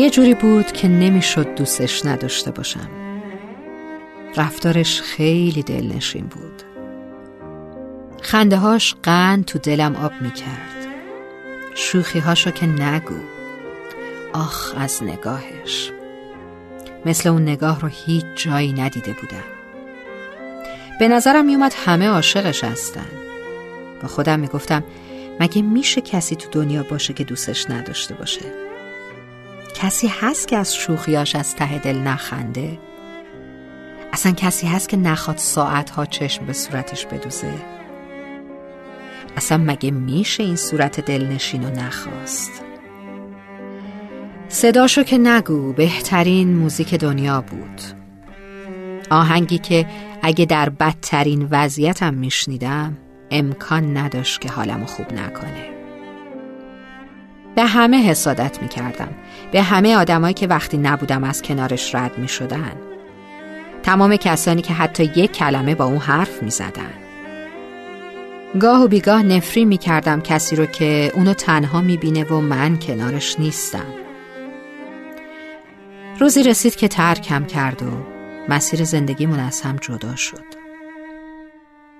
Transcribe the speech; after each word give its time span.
یه 0.00 0.10
جوری 0.10 0.34
بود 0.34 0.72
که 0.72 0.88
نمی‌شد 0.88 1.54
دوستش 1.54 2.06
نداشته 2.06 2.50
باشم. 2.50 2.88
رفتارش 4.36 5.00
خیلی 5.00 5.62
دلنشین 5.62 6.26
بود. 6.26 6.62
خنده 8.22 8.56
هاش 8.56 8.94
قند 9.02 9.44
تو 9.44 9.58
دلم 9.58 9.96
آب 9.96 10.12
می‌کرد. 10.20 10.86
شوخی 11.74 12.18
هاشو 12.18 12.50
که 12.50 12.66
نگو. 12.66 13.14
آخ 14.32 14.74
از 14.76 15.02
نگاهش. 15.02 15.92
مثل 17.06 17.28
اون 17.28 17.42
نگاه 17.42 17.80
رو 17.80 17.88
هیچ 17.88 18.24
جایی 18.36 18.72
ندیده 18.72 19.12
بودم. 19.12 19.44
به 21.00 21.08
نظرم 21.08 21.44
میومد 21.44 21.74
همه 21.86 22.08
عاشقش 22.08 22.64
هستن. 22.64 23.08
با 24.02 24.08
خودم 24.08 24.40
می‌گفتم 24.40 24.84
مگه 25.40 25.62
میشه 25.62 26.00
کسی 26.00 26.36
تو 26.36 26.48
دنیا 26.50 26.82
باشه 26.82 27.12
که 27.12 27.24
دوستش 27.24 27.70
نداشته 27.70 28.14
باشه؟ 28.14 28.69
کسی 29.82 30.06
هست 30.06 30.48
که 30.48 30.56
از 30.56 30.74
شوخیاش 30.74 31.36
از 31.36 31.56
ته 31.56 31.78
دل 31.78 31.98
نخنده؟ 31.98 32.78
اصلا 34.12 34.32
کسی 34.32 34.66
هست 34.66 34.88
که 34.88 34.96
نخواد 34.96 35.36
ساعتها 35.36 36.06
چشم 36.06 36.46
به 36.46 36.52
صورتش 36.52 37.06
بدوزه؟ 37.06 37.54
اصلا 39.36 39.58
مگه 39.58 39.90
میشه 39.90 40.42
این 40.42 40.56
صورت 40.56 41.00
دلنشین 41.00 41.64
و 41.64 41.70
نخواست؟ 41.70 42.50
صداشو 44.48 45.02
که 45.02 45.18
نگو 45.18 45.72
بهترین 45.72 46.56
موزیک 46.56 46.94
دنیا 46.94 47.40
بود. 47.40 47.80
آهنگی 49.10 49.58
که 49.58 49.86
اگه 50.22 50.44
در 50.44 50.68
بدترین 50.68 51.48
وضعیتم 51.50 52.14
میشنیدم 52.14 52.96
امکان 53.30 53.96
نداشت 53.96 54.40
که 54.40 54.48
حالمو 54.48 54.86
خوب 54.86 55.12
نکنه. 55.12 55.79
به 57.54 57.64
همه 57.64 58.02
حسادت 58.02 58.62
می‌کردم. 58.62 59.08
به 59.52 59.62
همه 59.62 59.96
آدمایی 59.96 60.34
که 60.34 60.46
وقتی 60.46 60.78
نبودم 60.78 61.24
از 61.24 61.42
کنارش 61.42 61.94
رد 61.94 62.18
می‌شدن. 62.18 62.72
تمام 63.82 64.16
کسانی 64.16 64.62
که 64.62 64.74
حتی 64.74 65.04
یک 65.16 65.32
کلمه 65.32 65.74
با 65.74 65.84
اون 65.84 65.98
حرف 65.98 66.42
می‌زدن. 66.42 66.90
گاه 68.60 68.84
و 68.84 68.88
بیگاه 68.88 69.22
نفری 69.22 69.64
می‌کردم 69.64 70.20
کسی 70.20 70.56
رو 70.56 70.66
که 70.66 71.12
اونو 71.14 71.34
تنها 71.34 71.80
می‌بینه 71.80 72.24
و 72.24 72.40
من 72.40 72.78
کنارش 72.78 73.40
نیستم. 73.40 73.86
روزی 76.18 76.42
رسید 76.42 76.76
که 76.76 76.88
ترکم 76.88 77.44
کرد 77.44 77.82
و 77.82 77.86
مسیر 78.48 78.84
زندگیمون 78.84 79.38
از 79.38 79.60
هم 79.60 79.76
جدا 79.76 80.16
شد. 80.16 80.44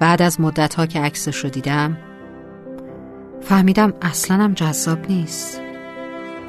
بعد 0.00 0.22
از 0.22 0.40
مدت 0.40 0.74
ها 0.74 0.86
که 0.86 1.00
عکسش 1.00 1.36
رو 1.36 1.50
دیدم 1.50 1.96
فهمیدم 3.52 3.92
اصلا 4.02 4.36
هم 4.36 4.54
جذاب 4.54 5.10
نیست. 5.10 5.60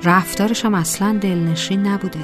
رفتارش 0.04 0.66
هم 0.66 0.74
اصلا 0.74 1.18
دلنشین 1.22 1.88
نبوده. 1.88 2.20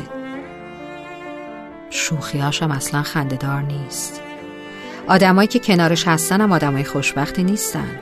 شوخیاش 1.89 2.63
هم 2.63 2.71
اصلا 2.71 3.03
خندهدار 3.03 3.61
نیست. 3.61 4.21
آدمایی 5.07 5.47
که 5.47 5.59
کنارش 5.59 6.07
هستن 6.07 6.41
هم 6.41 6.51
آدمای 6.51 6.83
خوشبختی 6.83 7.43
نیستن. 7.43 7.99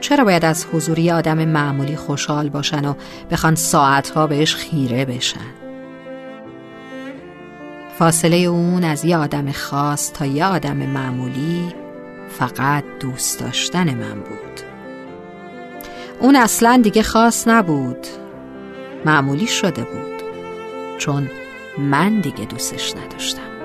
چرا 0.00 0.24
باید 0.24 0.44
از 0.44 0.66
حضوری 0.72 1.10
آدم 1.10 1.44
معمولی 1.44 1.96
خوشحال 1.96 2.48
باشن 2.48 2.84
و 2.84 2.94
بخوان 3.30 3.54
ساعتها 3.54 4.26
بهش 4.26 4.54
خیره 4.54 5.04
بشن؟ 5.04 5.50
فاصله 7.98 8.36
اون 8.36 8.84
از 8.84 9.04
یه 9.04 9.16
آدم 9.16 9.52
خاص 9.52 10.12
تا 10.12 10.26
یه 10.26 10.46
آدم 10.46 10.76
معمولی 10.76 11.74
فقط 12.28 12.84
دوست 13.00 13.40
داشتن 13.40 13.94
من 13.94 14.14
بود. 14.14 14.69
اون 16.20 16.36
اصلا 16.36 16.80
دیگه 16.84 17.02
خاص 17.02 17.48
نبود. 17.48 18.06
معمولی 19.04 19.46
شده 19.46 19.82
بود. 19.82 20.22
چون 20.98 21.30
من 21.78 22.20
دیگه 22.20 22.44
دوستش 22.44 22.94
نداشتم. 22.96 23.59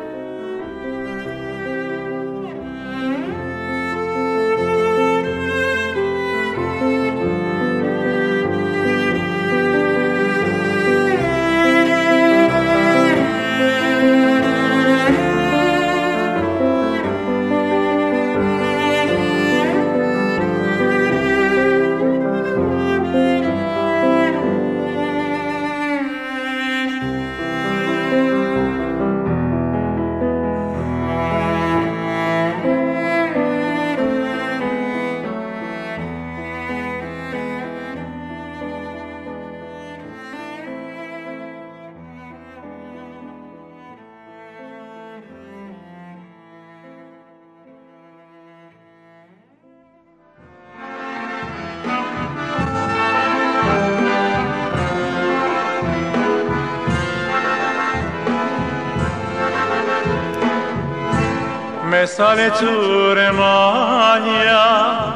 مثال 62.06 62.50
تور 62.50 63.32
ماهیا. 63.32 65.14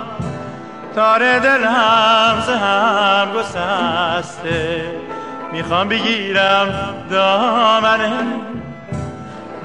تار 0.95 1.39
دلم 1.39 2.43
ز 2.47 2.49
هم 2.49 3.27
گسسته. 3.35 4.85
می‌خوام 5.51 5.89
بگیرم 5.89 6.95
دامنه 7.11 8.11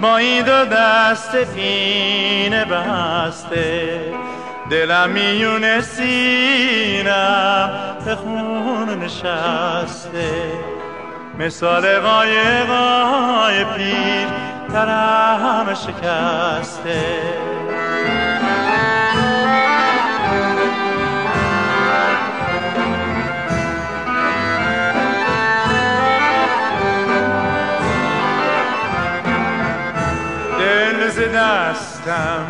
با 0.01 0.17
این 0.17 0.45
دو 0.45 0.65
دست 0.65 1.37
پینه 1.37 2.65
بسته. 2.65 4.01
دلم 4.71 5.11
میونه 5.11 5.81
سینم 5.81 7.71
به 8.05 8.15
خون 8.15 9.03
نشسته. 9.03 10.53
مثال 11.39 11.99
قایقای 11.99 13.65
پیر. 13.65 14.14
درم 14.75 15.75
شکسته. 15.75 17.23
دل 30.59 31.09
ز 31.09 31.19
دستم 31.19 32.47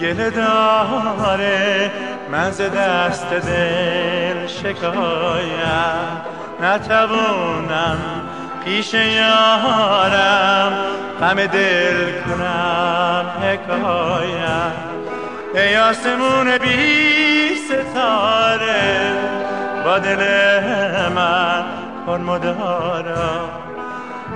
گله 0.00 0.30
داره 0.30 1.90
من 2.30 2.50
ز 2.50 2.60
دست 2.60 3.30
دل 3.30 4.46
شکایم. 4.46 6.22
نتوانم 6.62 7.98
پیش 8.64 8.94
یارم 8.94 10.72
غم 11.22 11.46
دل 11.46 12.12
کنم 12.26 13.26
حکایم 13.42 14.72
ای 15.54 15.76
آسمون 15.76 16.58
بی 16.58 17.54
ستاره 17.54 19.12
با 19.84 19.98
دل 19.98 20.18
من 21.14 21.64
کن 22.06 22.20
مدارا. 22.20 23.48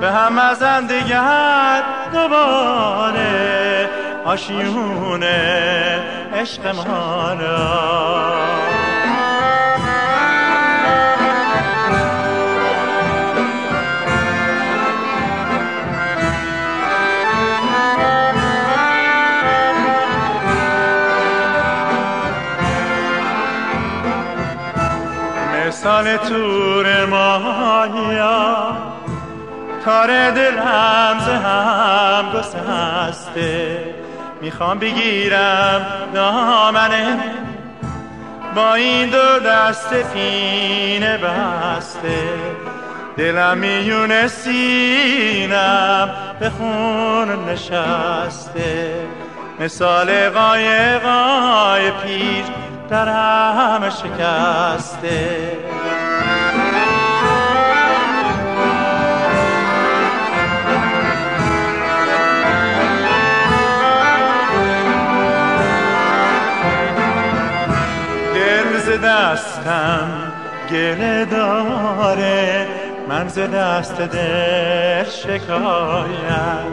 به 0.00 0.10
هم 0.10 0.38
ازن 0.38 0.86
دیگر 0.86 1.82
دوباره 2.12 3.88
آشیونه 4.24 6.00
عشق 6.34 6.66
ما 6.66 7.32
را. 7.32 8.65
سال 25.86 26.16
تور 26.16 27.06
مایا 27.06 28.76
تار 29.84 30.30
دلم 30.30 31.18
ز 31.18 31.28
هم 31.28 32.24
گسسته. 32.34 33.84
می‌خوام 34.40 34.78
بگیرم 34.78 35.86
دامنه 36.14 37.18
با 38.54 38.74
این 38.74 39.10
دو 39.10 39.38
دست 39.38 39.94
پینه 39.94 41.18
بسته. 41.18 42.28
دلم 43.16 43.58
میون 43.58 44.28
سینم 44.28 46.10
به 46.40 46.50
خون 46.50 47.48
نشسته. 47.48 48.94
مثال 49.60 50.28
قایقای 50.30 51.90
پیر 51.90 52.65
در 52.90 53.08
همه 53.08 53.90
شکسته. 53.90 55.56
ز 68.86 69.00
دستم 69.00 70.32
گله 70.70 71.24
داره 71.24 72.66
من 73.08 73.28
ز 73.28 73.38
دست 73.38 74.00
دل 74.00 75.04
شکایم 75.04 76.66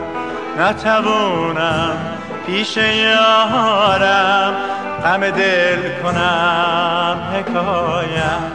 نتوانم 0.60 1.98
پیش 2.46 2.78
یارم 2.78 4.54
غم 5.04 5.30
دل 5.30 6.02
کنم 6.04 7.18
حکایم. 7.34 8.52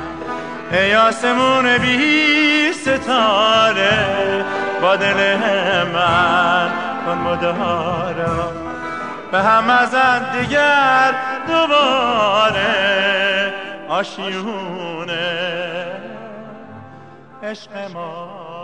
ای 0.73 0.95
آسمون 0.95 1.79
بی 1.79 2.73
ستاره 2.73 4.45
با 4.83 4.97
دل 4.97 5.37
من 5.95 6.71
کن 7.06 7.19
مدارا. 7.19 8.53
به 9.33 9.39
هم 9.39 9.71
از 9.71 9.95
دیگر 10.33 11.15
دوباره 11.49 12.69
آشیونه. 13.89 15.49
عشق 17.43 17.71
ما 17.95 18.58